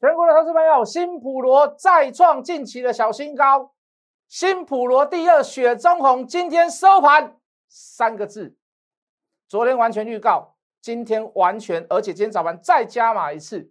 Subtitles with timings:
[0.00, 3.74] 全国的投资朋友，新普罗再创近期的小新高，
[4.28, 7.36] 新普罗第二雪中红今天收盘
[7.68, 8.56] 三个字，
[9.46, 13.70] 昨天完全预告，今天完全，而且今天早盘再加码一次，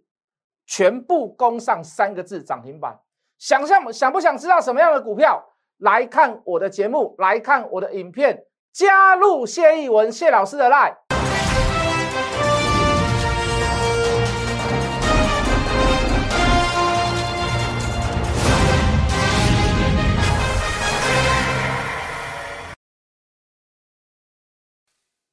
[0.66, 3.00] 全部攻上三个字涨停板。
[3.36, 5.44] 想象想不想知道什么样的股票？
[5.78, 10.96] 来看我的节目，来看我的影片，加入谢逸文谢老师的 line。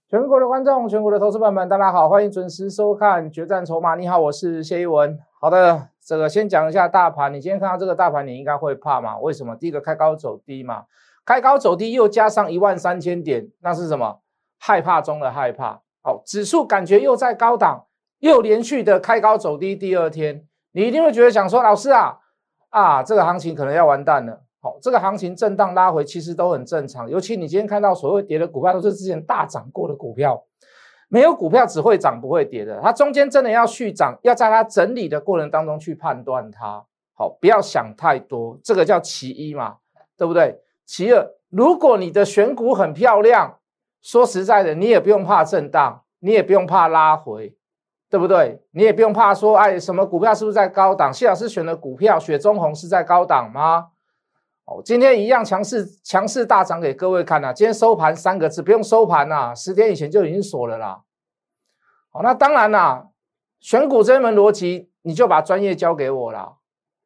[0.10, 3.94] 全国的观众，全国的投资朋友们，大家好，欢迎准时收看《决战筹码》。
[3.98, 5.20] 你好，我是谢一文。
[5.42, 7.34] 好的，这个先讲一下大盘。
[7.34, 9.18] 你今天看到这个大盘，你应该会怕吗？
[9.18, 9.54] 为什么？
[9.58, 10.86] 第一个开高走低嘛，
[11.26, 14.22] 开高走低又加上一万三千点，那是什么？
[14.58, 15.82] 害怕中的害怕。
[16.02, 17.88] 好，指数感觉又在高档，
[18.20, 19.76] 又连续的开高走低。
[19.76, 22.20] 第二天，你一定会觉得想说，老师啊，
[22.70, 24.44] 啊，这个行情可能要完蛋了。
[24.82, 30.44] 这个行情震荡拉回其实都很正常，尤其你今天看到所谓跌的股票都是之前大涨过的股票，
[31.10, 36.84] 没有股票只会涨不会跌的，它中间真的要续涨，要在它整理的过程当中去判断它。
[37.14, 39.78] 好，不要想太多，这个叫其一嘛，
[40.16, 40.62] 对不对？
[40.86, 43.58] 其二，如果你的选股很漂亮，
[44.02, 47.58] 说实在的，你也不用怕震荡，你也不用怕拉回，
[48.10, 48.62] 对不对？
[48.72, 51.12] 你也不用怕说，哎，什么股票是不是在高档？
[51.12, 53.88] 谢老师选的股票雪中红是在高档吗？
[54.68, 57.54] 哦，今天一样强势强势大涨给各位看呐。
[57.54, 61.04] 今天收盘三个字，不用收盘呐，十天以前就已经锁了啦。
[62.12, 63.08] 好，那当然啦，
[63.62, 66.58] 选股这一门逻辑，你就把专业交给我了。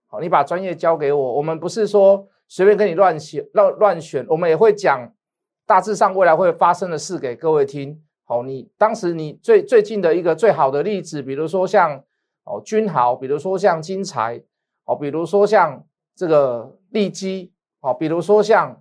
[0.07, 5.13] 好，你把专业交给我，我们不是说随便跟你乱选乱乱选，我们也会讲
[5.67, 8.01] 大致上未来会发生的事给各位听。
[8.23, 12.03] 好，你当时你最最近的一个最好的例子，比如说像
[12.43, 14.41] 哦君豪，比如说像金财，
[14.85, 15.85] 哦，比如说像。
[16.21, 18.79] 这个利基哦，比如说像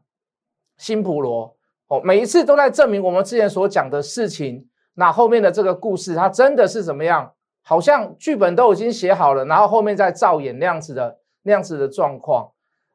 [0.77, 4.69] 新普罗哦，每一次都在证明我们之前所讲的事情。
[4.93, 7.33] 那后面的这个故事，它真的是怎么样？
[7.63, 12.53] 好像剧本都已经写好了，然后后面再造演那样子的那样子的状况。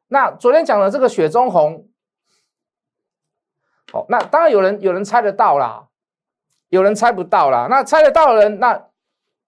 [0.09, 1.87] 那昨天讲的这个雪中红，
[3.93, 5.87] 哦，那当然有人有人猜得到啦，
[6.69, 7.65] 有人猜不到啦。
[7.67, 8.89] 那猜得到的人，那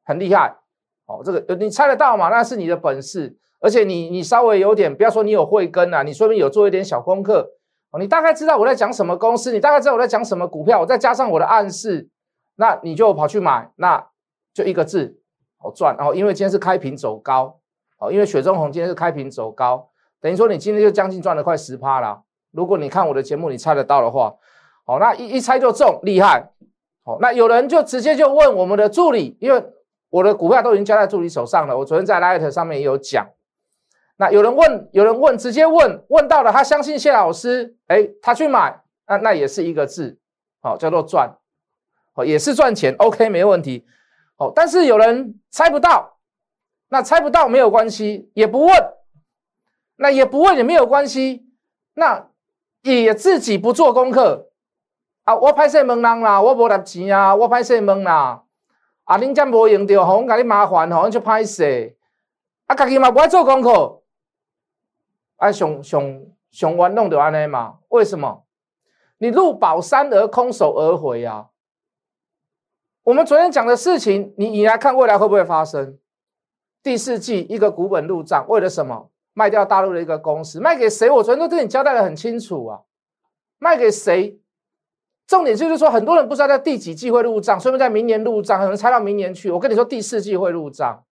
[0.03, 0.57] 很厉害
[1.05, 1.21] 哦。
[1.23, 2.29] 这个你猜得到嘛？
[2.29, 3.37] 那是你的本事。
[3.59, 7.53] 而且你你稍微有点，不要说你有慧根啊，你说明有做一点小功课
[7.91, 12.09] 哦，你大概知道我在讲什么公司，你大概知道我在讲什么股票，我再加上我的暗示，
[12.55, 14.07] 那你就跑去买，那
[14.53, 15.19] 就一个字，
[15.57, 16.13] 好赚哦。
[16.13, 17.59] 因为今天是开平走高
[17.99, 19.89] 哦，因为雪中红今天是开平走高，
[20.21, 22.21] 等于说你今天就将近赚了快十趴了。
[22.51, 24.35] 如果你看我的节目，你猜得到的话，
[24.85, 26.51] 好，那一一猜就中，厉害。
[27.03, 29.63] 好，那有人就直接就问我们的助理，因为
[30.09, 33.25] 我的股票都已经交在助理手上了，我昨天在 Light 上面也有讲。
[34.19, 40.17] 那有人问，有人问，直接问问到了，他相信谢老师，哎，他去买，那那也是一个字，
[40.59, 41.37] 好，叫做赚，
[42.15, 43.85] 哦，也是赚钱，OK，没问题，
[44.37, 46.17] 哦，但是有人猜不到，
[46.89, 48.93] 那猜不到没有关系，也不问，
[49.97, 51.45] 那也不问也没有关系，
[51.93, 52.29] 那
[52.81, 54.49] 也自己不做功课
[55.25, 58.41] 啊，我拍摄问人啦，我无拿钱啊，我拍摄问啦，
[59.03, 61.63] 啊，恁这无用着，好，我给你麻烦，好，就拍摄，
[62.65, 63.96] 啊，家己嘛不爱做功课。
[65.37, 67.79] 哎，熊熊熊玩弄的安尼嘛？
[67.89, 68.43] 为什么？
[69.19, 71.49] 你入宝山而空手而回呀？
[73.03, 75.97] 我们昨天讲的事情，你你来看未来会不会发生？
[76.83, 79.09] 第四季一个股本入账，为了什么？
[79.33, 81.09] 卖掉大陆的一个公司，卖给谁？
[81.09, 82.81] 我昨天都对你交代的很清楚啊。
[83.59, 84.39] 卖给谁？
[85.27, 89.51] 重点就是说，很多人不知道在第几季会入账，说不定在明年入账，可能猜到明年去。
[89.51, 91.03] 我跟你说，第四季会入账。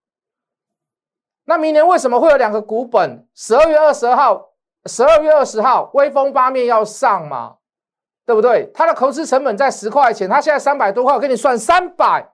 [1.46, 3.26] 那明年为什么会有两个股本？
[3.36, 4.50] 十二月二十号、
[4.86, 7.56] 十二月二十号，威风八面要上嘛，
[8.26, 8.70] 对不对？
[8.74, 12.32] 它的投资成本在十块钱，它现在三百多块，我给你算三百，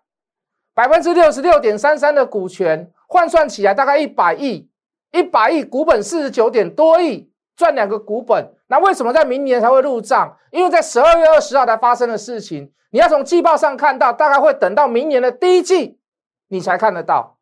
[0.73, 4.69] 百分之六十六点三三的股权换算起来大概一百亿，
[5.11, 8.53] 一百亿股本四十九点多亿，赚两个股本。
[8.67, 10.37] 那为什么在明年才会入账？
[10.51, 15.99] 因为在十二月二十号才发生的事情，你要从季报上看到，大概会等到明年的第一季，
[16.47, 17.37] 你才看得到。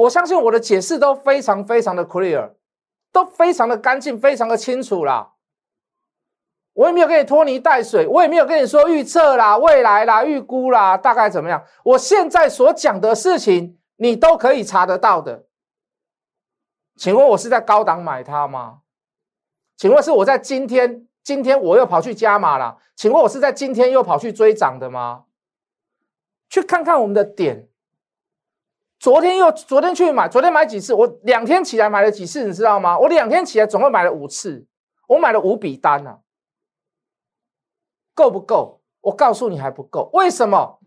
[0.00, 2.52] 我相信我的解释都非常非常的 clear，
[3.12, 5.32] 都非常的干净，非常的清楚啦。
[6.72, 11.62] 我也没有跟你拖泥带水，我也没有跟你说预测啦、未来啦、预估啦，大概怎么样？
[11.84, 15.44] 我现在所讲的事情，你都可以查得到的。
[16.96, 18.78] 请问我是在高档买它吗？
[19.76, 22.78] 请问是我在今天，今天我又跑去加码了？
[22.96, 25.24] 请问我是在今天又跑去追涨的吗？
[26.48, 27.68] 去看看我们的点。
[29.02, 30.94] 昨天又昨天去买，昨天买几次？
[30.94, 32.46] 我两天起来买了几次？
[32.46, 32.96] 你知道吗？
[32.96, 34.64] 我两天起来总共买了五次，
[35.08, 36.20] 我买了五笔单啊，
[38.14, 38.80] 够不够？
[39.00, 40.78] 我告诉你还不够，为什么？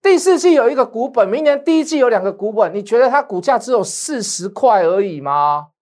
[0.00, 5.72] 第四季有一个股本，明年第一季有两个股本，你觉得它股价只有四十块而已吗？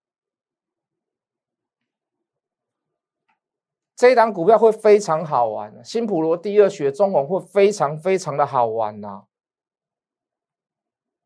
[3.94, 9.26] 这一档股票会非常好玩，新普罗第二学中红会非常非常的好玩呐！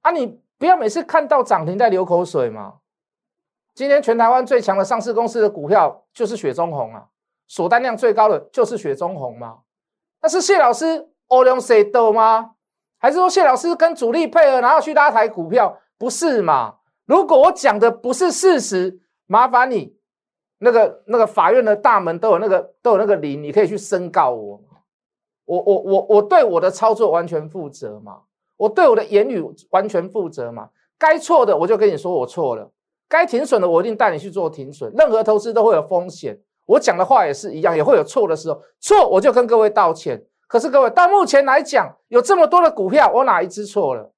[0.02, 2.74] 啊，你不要每次看到涨停在流口水嘛！
[3.74, 7.08] 今天全台湾最强的上市公司的股票就是雪中红啊，
[7.48, 9.62] 锁单量最高的就是雪中红嘛。
[10.20, 11.82] 那是谢老师 all on say
[12.12, 12.52] 吗？
[12.96, 15.76] 还是说谢老师跟主力配合，然后去拉抬股票？
[15.98, 16.76] 不是嘛？
[17.06, 19.96] 如果我讲的不是事实，麻烦你
[20.58, 24.62] 那个那个法院的大门都有那个都有那个铃，你可以去申告我。
[25.44, 28.20] 我我我我对我的操作完全负责嘛？
[28.62, 30.68] 我对我的言语完全负责嘛？
[30.96, 32.70] 该错的我就跟你说我错了，
[33.08, 34.92] 该停损的我一定带你去做停损。
[34.96, 38.62] 任何投资都会有风险，我讲的话也是一样，也会有错的时候。
[38.78, 40.24] 错我就跟各位道歉。
[40.46, 44.12] 可是各位，到目前来讲，有这么多的股票，我哪一只错了？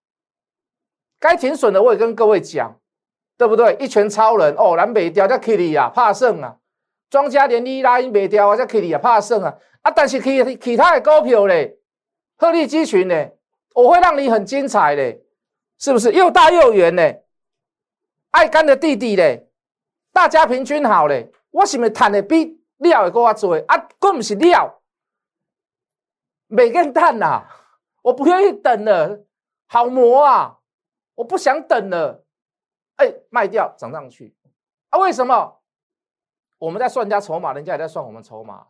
[1.18, 2.76] 该停损的我也跟各位讲，
[3.38, 3.74] 对不对？
[3.80, 6.56] 一拳超人哦，南北雕叫 Kitty 啊，怕胜啊！
[7.08, 9.56] 庄家连利拉因北雕啊，叫 Kitty 啊，怕胜啊！
[9.80, 11.78] 啊，但是其其他的股票嘞，
[12.36, 13.28] 鹤立鸡群呢，
[13.74, 15.20] 我会让你很精彩的，
[15.78, 16.12] 是不是？
[16.12, 17.02] 又大又圆呢？
[18.30, 19.48] 爱干的弟弟嘞，
[20.12, 23.88] 大家平均好嘞，我是不是赚的比料的更加多啊？
[23.98, 24.80] 更不是料。
[26.46, 27.44] 每根蛋呐，
[28.02, 29.24] 我不愿意等了，
[29.66, 30.58] 好磨啊！
[31.16, 32.24] 我不想等了，
[32.96, 34.34] 哎，卖掉涨上去
[34.90, 34.98] 啊？
[34.98, 35.60] 为什么？
[36.58, 38.66] 我们在算人家筹码，人家也在算我们筹码。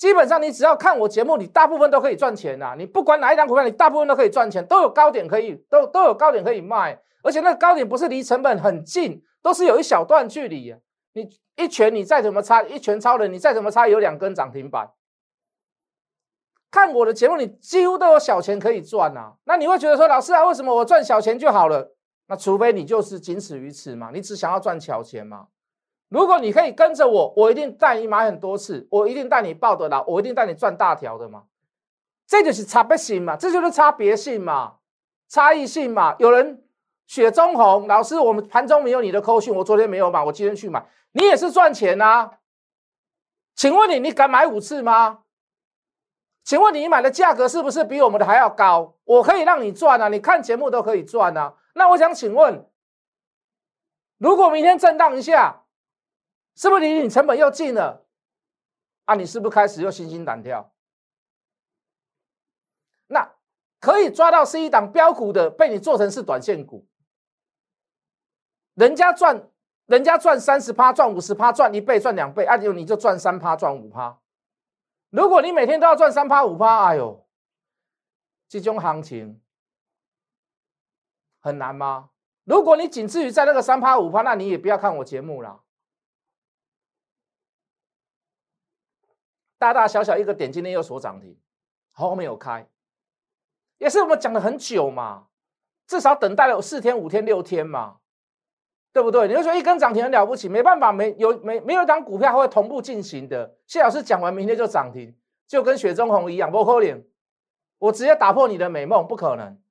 [0.00, 2.74] 基本上，你只要看我节目，你大部分都可以赚钱呐。
[2.78, 10.74] 你不管哪一张股票，你大部分都可以赚钱，都有高点可以，都都有高点可以卖，而且那个高点不是离成本很近，都是有一小段距离。
[11.12, 14.90] 你一拳，你再怎么差，一拳超人，你再怎么差，有两根涨停板。
[16.70, 19.34] 看我的节目，你几乎都有小钱可以赚呐。
[19.44, 21.94] 那你会觉得说，老师啊，为什么我赚小钱就好了？
[22.26, 25.48] 那除非你就是仅此于此嘛，你只想要赚小钱嘛。
[26.10, 31.44] 如果你可以跟着我，我一定带你买很多次，我一定带你抱得牢，我一定带你赚大条的嘛。
[32.26, 34.74] 这就是差别性嘛，这就是差别性嘛，
[35.28, 36.16] 差异性嘛。
[36.18, 36.62] 有人
[37.06, 42.32] 雪中红，老师，我们盘中没有你的扣讯，我昨天没有买，我今天去买，你也是赚钱呐。
[43.54, 45.20] 请问你，你敢买五次吗？
[46.42, 48.96] 请问你买的价格是不是比我们的还要高？
[49.04, 50.08] 我可以让你赚啊！
[50.08, 51.54] 你看节目都可以赚啊！
[51.74, 52.68] 那我想请问，
[54.18, 55.64] 如果明天震荡一下，
[56.60, 58.04] 是不是离你成本又近了？
[59.06, 60.74] 啊，你是不是开始又心惊胆跳？
[63.06, 63.32] 那
[63.80, 66.86] 可以抓到是一档标股的，被你做成是短线股，
[68.74, 69.48] 人家赚，
[69.86, 74.20] 人家赚三十趴，赚五十趴，赚一倍，赚两倍，啊，就你就赚三趴，赚五趴。
[75.08, 77.26] 如果你每天都要赚三趴五趴，哎呦，
[78.50, 79.40] 这种行情
[81.40, 82.10] 很难吗？
[82.44, 85.62] 如果你仅至于在那个三趴五趴，那你也不要看我节目了。
[89.60, 91.38] 大大小小一个点，今天又锁涨停，
[91.92, 92.66] 后面有开，
[93.76, 95.26] 也是我们讲了很久嘛，
[95.86, 97.98] 至少等待了有四天、五天、六天嘛。
[98.92, 99.28] 对不对？
[99.28, 103.54] 你就说一根涨停很了不起，没办法，没有没没有一档股票会同步进行的。
[103.64, 107.04] 谢老师讲完，明天就涨停，就跟雪中红一样，不可能。
[107.78, 109.62] 我直接打破你的美梦，不可能。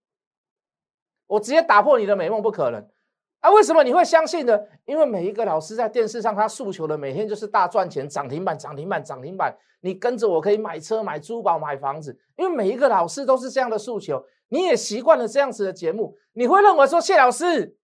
[1.28, 2.90] 我直接打破你的美梦，不可能。
[3.39, 4.60] 啊，为什么你会相信呢？
[4.86, 9.55] 因为每一个老师在电视上，他诉求的每天就是大赚钱，涨停板，涨停板，涨停板。
[9.81, 14.25] 你跟着我可以买车、买珠宝、买房子，因为每一个老师都是这样的诉求。
[14.50, 17.77] 你也习惯了这样子的节目，你会认为说谢老师。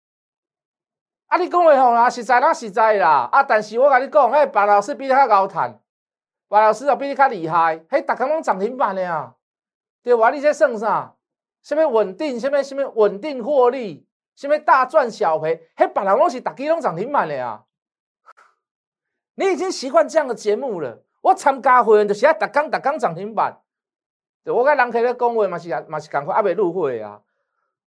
[1.28, 1.38] 啊！
[1.38, 3.28] 你讲话吼啦，实在那实在啦。
[3.32, 5.80] 啊，但是我跟你讲，迄白老师比你较高赚，
[6.48, 7.84] 白老师又比你较厉害。
[7.90, 9.34] 嘿，大家拢涨停板的啊，
[10.04, 10.30] 对吧？
[10.30, 11.16] 你在算啥？
[11.64, 12.40] 什么稳定？
[12.40, 14.08] 什么什么稳定获利？
[14.36, 15.70] 什么大赚小赔？
[15.78, 17.66] 迄白人拢是逐基拢涨停板的啊。
[19.36, 21.04] 你已经习惯这样的节目了。
[21.22, 23.62] 我参加会员就是啊，逐工逐工涨停板。
[24.44, 27.22] 对，我跟人客咧讲话嘛是啊，嘛是赶快还未入会啊。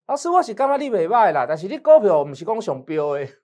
[0.07, 3.29] 老师，我是感觉你袂歹啦，但是你股票唔是讲上标的。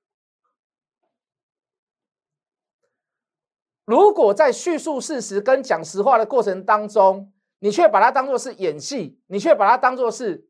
[3.84, 10.48] 如果在叙述事实跟讲实话的过程当中，你却把它当做是演戏，你却把它当做是，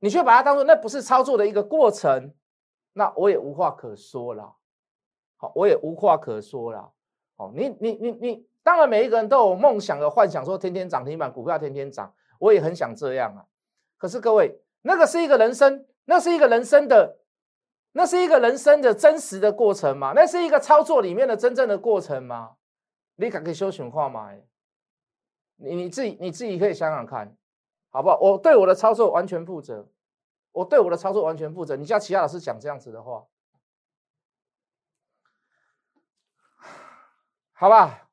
[0.00, 2.34] 你却把它当做那不是操作的一个过程，
[2.92, 4.56] 那我也无话可说了。
[5.36, 6.92] 好，我也无话可说了。
[7.36, 13.46] 好，你你你你，当然每一个人都有梦想和幻想，说天天涨停板股票天天涨，我也很想这样啊。
[13.96, 17.18] 可是各位，那个是一个人生那是一个人生的，
[17.92, 20.12] 那是一个人生的真实的过程吗？
[20.14, 22.56] 那是一个操作里面的真正的过程吗？
[23.16, 24.30] 你可以修选话吗？
[25.56, 27.36] 你你自己你自己可以想想看，
[27.90, 28.18] 好不好？
[28.20, 29.88] 我对我的操作完全负责，
[30.52, 31.76] 我对我的操作完全负责。
[31.76, 33.26] 你叫其他老师讲这样子的话，
[37.52, 38.08] 好吧？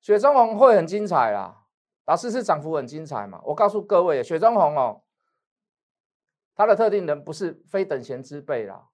[0.00, 1.66] 雪中红会很精彩啦，
[2.04, 3.40] 老师是涨幅很精彩嘛？
[3.44, 5.02] 我告诉各位，雪中红哦。
[6.54, 8.88] 它的特定人不是非等闲之辈啦，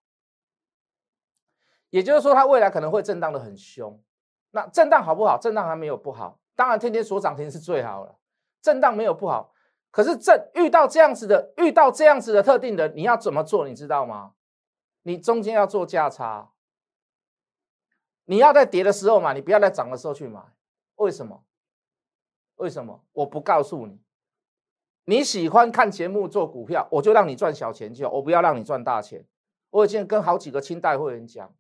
[1.91, 4.03] 也就是说，它未来可能会震荡的很凶。
[4.51, 5.39] 那震荡好不好？
[5.39, 8.19] 震荡还没有不好，当然天天锁涨停是最好了。
[8.61, 9.52] 震荡没有不好，
[9.93, 13.69] 可是这遇到这样子的，遇到这样子的特定人，你要怎么做？
[13.69, 14.33] 你知道吗？
[15.03, 16.51] 你中间要做价差，
[18.25, 20.41] 你要在跌的时候买，你不要在涨的时候去买。
[20.97, 21.45] 为什么？
[22.57, 23.05] 为什么？
[23.13, 24.01] 我不告诉你。
[25.05, 29.27] 你喜欢看节目做股票，我就让你赚小钱就，我不要让你赚大钱。
[29.71, 31.55] 我已经跟好几个清代会员讲，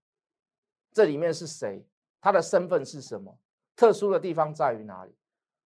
[0.93, 1.87] 这里面是谁，
[2.21, 3.39] 他的身份是什么，
[3.77, 5.15] 特殊的地方在于哪里？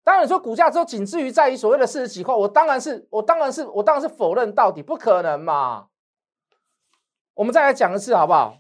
[0.03, 5.89] 当然说股价只有仅次于在于所谓的四十几块，我当然是我当然是我当然是否认到底，不可能嘛。
[7.35, 8.57] 我们再来讲一次好不好？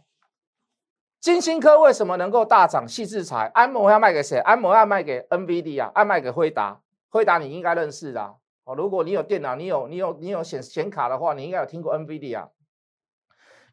[1.20, 2.88] 金星科为什么能够大涨？
[2.88, 4.38] 细制裁，安摩要卖给谁？
[4.38, 6.80] 安摩要卖给 NVD 啊，要卖给辉达，
[7.11, 8.37] 辉达你应该认识的。
[8.64, 12.49] 哦，如果你有电脑，你有你有你有显显卡的话，你应该有听过 NVIDIA。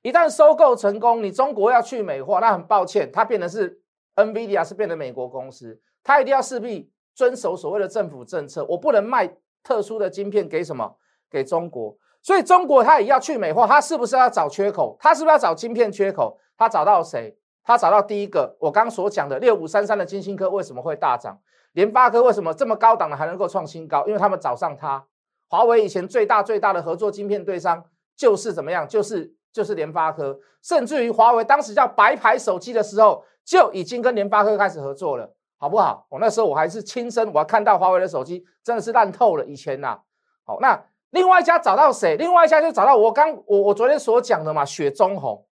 [0.02, 3.82] 一旦收购成功，你中国要去美化，那很抱歉，它变成是
[4.16, 9.28] NVIDIA 是变成美国公司，它一定要势必遵守所谓的政府政策，我不能卖
[9.64, 10.96] 特殊的晶片给什么
[11.32, 14.96] 给中国，所以中国它也要去美化，它是不是要找缺口？
[15.00, 16.38] 它是不是要找晶片缺口？
[16.56, 17.36] 它找到谁？
[17.64, 21.40] 它找到第一个，我刚所讲的六五三三的金星科为什么会大涨？
[21.74, 24.06] 联发科为什么这么高档的还能够创新高？
[24.06, 25.04] 因为他们找上它。
[25.48, 27.84] 华为以前最大最大的合作晶片对商
[28.16, 28.88] 就是怎么样？
[28.88, 30.40] 就是就是联发科。
[30.62, 36.06] 甚至于华为当时叫白牌手机的时候，就已经跟联发科开始合作了，好不好？
[36.10, 39.46] 我那时候我还是亲身我看到华为的手机真的是烂透了。
[39.46, 40.00] 以前呐，
[40.44, 42.16] 好，那另外一家找到谁？
[42.18, 45.46] 另外一家就找到我刚我我昨天所讲的嘛，雪中红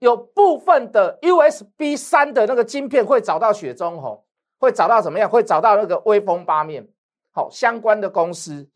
[0.00, 4.22] 有部分的 USB 三的那个晶片会找到雪中红。
[4.56, 5.28] 会找到怎么样？
[5.28, 6.88] 会找到那个威风八面，
[7.32, 8.66] 好相关的公司，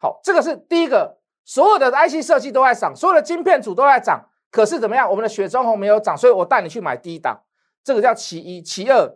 [0.00, 5.08] 好，这个是第一个，所有的 IC 设计都在涨，所有的晶片组都在涨，可是怎么样？
[5.08, 7.38] 我们的雪中红没有涨，所以我带你去买低档，
[7.84, 9.08] 这个叫其一，其二，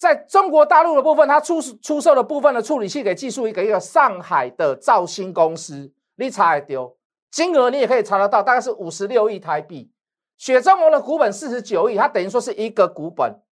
[0.00, 6.96] 在中国大陆的部分，它出出售的部分的处理器给技术一个一个上海的造芯公司，你查还丢，
[7.30, 9.92] 金额你也可以查得到，大概是五十六亿台币，
[10.38, 13.42] 雪中红的股本四十九亿，它等于说是一个股本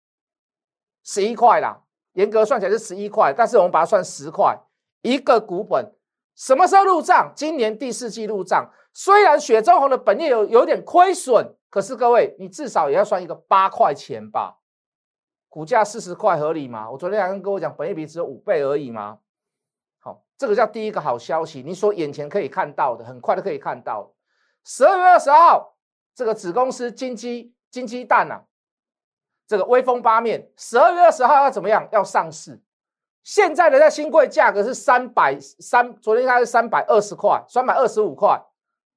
[1.05, 1.83] 十一块啦。
[2.15, 4.59] 严格算起来是十一块，但是我们把它算十块
[5.03, 5.93] 一个股本，
[6.35, 7.31] 什么时候入账？
[7.37, 8.71] 今年第四季入账。
[8.95, 14.57] 虽然雪中红的本业有有点亏损，可是各位，你至少也要算一个八块钱吧？
[15.49, 16.91] 股价四十块合理吗？
[16.91, 19.19] 我昨天还跟各位讲，本业比只有五倍而已吗？
[19.99, 21.63] 好，这个叫第一个好消息。
[21.63, 24.13] 你说眼前可以看到的，很快都可以看到。
[24.65, 25.77] 十二月二十号，
[26.15, 28.45] 这个子公司金鸡金鸡蛋啊。
[29.47, 31.89] 这个威风八面，十二月二十号要怎么样？
[31.91, 32.61] 要上市。
[33.25, 38.39] 现在的在新贵价格是三百三，昨天应该是三百二十块，三百二十五块。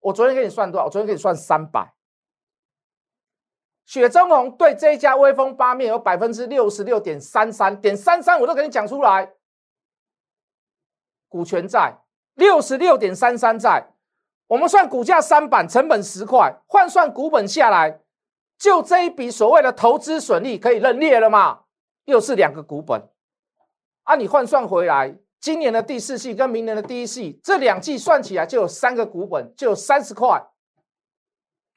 [0.02, 0.86] 我昨天给你算多少？
[0.86, 1.94] 我昨天给你算三百。
[3.92, 9.34] 雪中红对这一家威风八面有百分之六十六点三三点三三，我都给你讲出来。
[11.28, 11.98] 股权债
[12.36, 13.92] 六十六点三三债，
[14.48, 18.00] 我们算股价三板，成本十块，换算股本下来。
[18.58, 21.64] 就这一笔所谓的投资损益可以认列了吗？
[22.06, 23.10] 又是两个股本，
[24.04, 30.48] 啊，你换算回来，今年的第四季跟明年的第一季这两季算起来就有三个股本，就有三十块。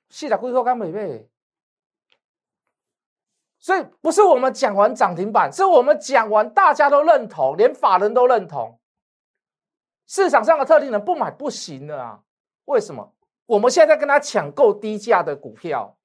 [0.09, 1.29] 细仔龟壳干美味，
[3.65, 8.79] 所以不是我们讲完涨停板，是我们讲完大家都认同，连法人都认同，
[10.07, 12.21] 市场上的特定人不买不行的啊？
[12.67, 13.15] 为什么？
[13.47, 15.97] 我们现在跟他抢购低价的股票。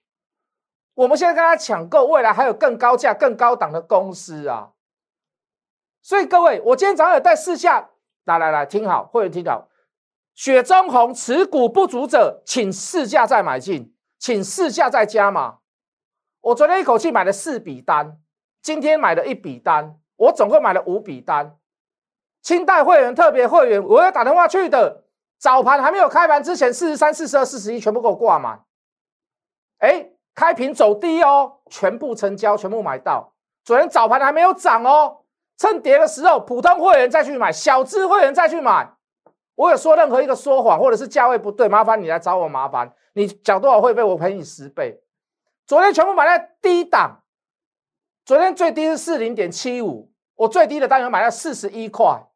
[0.94, 4.72] 我们现在跟他抢购，未来还有更高价、更高档的公司啊！
[6.02, 7.90] 所以各位，我今天早上有带试下，
[8.24, 9.68] 来来来，听好，会员听好。
[10.34, 15.59] 雪中红持股不足者，请试价再买进，请试价再加码。
[16.42, 18.18] 我昨天一口气买了四笔单，
[18.62, 21.58] 今天买了一笔单，我总共买了五笔单。
[22.42, 25.04] 清代会员、特别会员，我要打电话去的，
[25.38, 28.64] 早盘还没有开盘之前，四十三、四十二、四十一全部给我挂满。
[29.80, 30.12] 哎。
[30.36, 33.34] 开平走低哦，全部成交，全部买到。
[33.66, 35.18] 昨天早盘还没有涨哦，
[35.58, 38.90] 趁跌的时候，普通会员再去买，小资会员再去买。
[39.56, 42.90] 我有说任何一个说谎，或者是价位不对，麻烦你来找我麻烦。
[43.16, 45.02] 你缴多少会费，我赔你十倍。
[45.70, 47.22] 昨天全部买在低档，
[48.26, 52.28] 昨天最低是四零点七五，我最低的单元买在四十一块。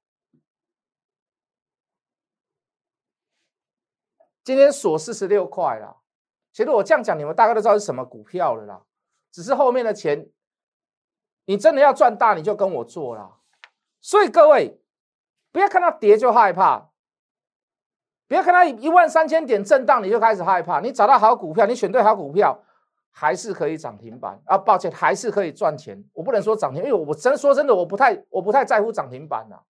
[4.43, 5.97] 今天锁四十六块了。
[6.51, 8.83] 其实我这样讲，你们大概都知道是什么股票了啦。
[9.31, 10.29] 只是后面的钱，
[11.45, 13.39] 你真的要赚大，你就跟我做啦。
[13.99, 14.79] 所以各位，
[15.51, 16.91] 不要看到跌就害怕。
[18.27, 20.79] 不要看到一万三千点震荡，你就开始害怕。
[20.81, 22.63] 你找到好股票，你选对好股票，
[23.15, 24.57] 还是可以涨停板啊！
[24.57, 26.03] 抱歉，还是可以赚钱。
[26.13, 29.61] 我不能说涨停，因为我真说真的，我不太我不太在乎涨停板呐。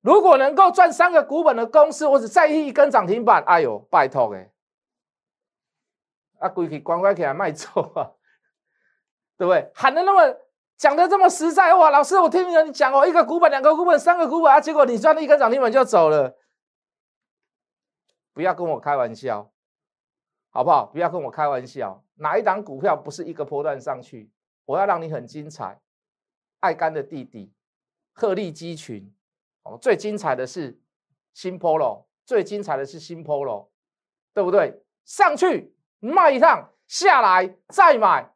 [0.00, 3.44] 如果能够赚三个股本的公司，我只在意一根涨停板。
[3.44, 4.50] 哎呦，拜托哎，
[6.40, 8.10] 啊，规矩乖乖起来卖走啊，
[9.38, 9.70] 对不对？
[9.72, 10.36] 喊的那么
[10.76, 16.36] 讲的这么实在哇，老师，我听你讲哦，一个股本、两个股本、三个股本啊，结果你赚了一根涨停板就走了。
[18.32, 19.52] 不要跟我开玩笑，
[20.50, 20.86] 好不好？
[20.86, 22.02] 不要跟我开玩笑。
[22.20, 24.30] 哪一档股票不是一个波段上去？
[24.66, 25.80] 我要让你很精彩。
[26.60, 27.52] 爱干的弟弟，
[28.12, 29.10] 鹤立鸡群。
[29.62, 30.78] 哦，最精彩的是
[31.32, 33.68] 新 Polo，最精彩的是新 Polo，
[34.34, 34.82] 对不对？
[35.04, 38.34] 上去卖一趟，下来再买。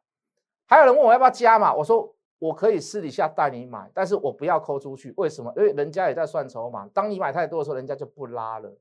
[0.65, 5.13] 还有人问我要不要加码，我说我可以私底下带你买，但是我不要抠出去。
[5.17, 5.53] 为什么？
[5.55, 6.87] 因为人家也在算筹码。
[6.87, 8.75] 当你买太多的时候，人家就不拉了。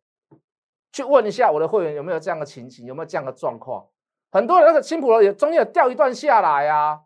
[0.93, 3.87] 去问一下我的会员有没有这样的情形，有没有这样的状况？
[4.35, 7.03] 很多人那个青浦楼也中间有掉一段下来啊，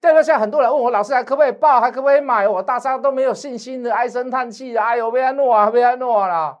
[0.00, 2.46] 掉一段下，很多人问我老师还可不可以报，还可不可以买？
[2.46, 6.60] 我大家都没有信心的，唉声叹气的，哎呦，贝安诺啊，贝安诺啦！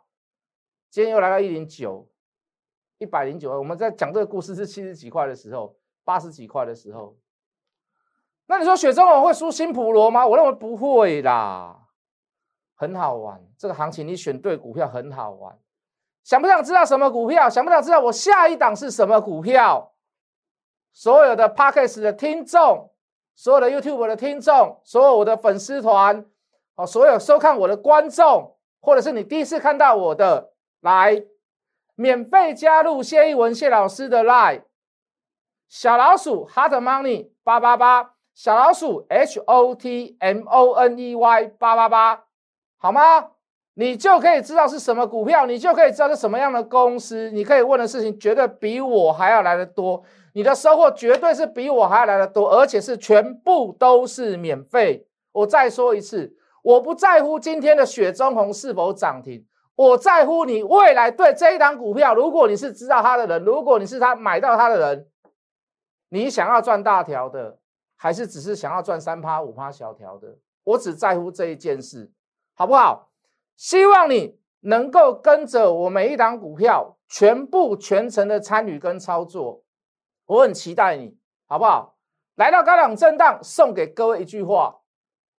[0.90, 2.08] 今天又来到一零九，
[2.98, 7.16] 一百零九，我们在讲这个故事是七十几块的时候，八十几块的时候，
[8.46, 10.26] 那你说雪中我会输新普罗吗？
[10.26, 11.78] 我认为不会啦，
[12.74, 15.56] 很好玩，这个行情你选对股票很好玩。
[16.24, 17.48] 想不想知道什么股票？
[17.50, 19.92] 想不想知道我下一档是什么股票？
[20.92, 22.90] 所有的 p a c k e s 的听众，
[23.34, 26.24] 所有的 YouTube 的听众，所有我的粉丝团，
[26.76, 31.22] 哦，所有收看我的观众，或者是你第一次看到我的，来
[31.94, 34.62] 免费加入谢一文谢老师的 Line，
[35.68, 42.24] 小老鼠 Hot Money 八八八，小老鼠 H O T M O N E Y 八八八，
[42.78, 43.32] 好吗？
[43.74, 55.06] 你就可以知道是什么股票，你就可以知道是什么样的公司，你可以问的事情绝对比我还要来的多，你的收获绝对是比我还要来的多，而且是全部都是免费。
[55.32, 56.32] 我再说一次，
[56.62, 65.08] 我不在乎今天的雪中红是否涨停，我在乎你未来对这一档股票，如果你是知道它的人，如果你是他买到它的人，
[66.10, 67.58] 你想要赚大条的，
[67.96, 70.36] 还是只是想要赚三趴五趴小条的？
[70.62, 72.12] 我只在乎这一件事，
[72.54, 73.10] 好不好？
[73.56, 79.62] 希望你能够跟着我每一档股票全部全程的参与跟操作，
[80.26, 81.96] 我很期待你，好不好？
[82.36, 84.80] 来到高档震荡，送给各位一句话：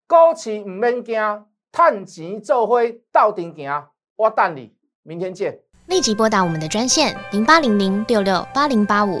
[0.06, 3.88] 高起唔免惊，探钱做灰到顶行。
[4.16, 5.60] 我等你，明天见。
[5.88, 9.20] 立即拨打我们的专线零八零零六六八零八五。